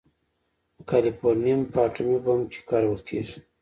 [0.75, 3.37] د کالیفورنیم په اټوم بم کې کارول کېږي.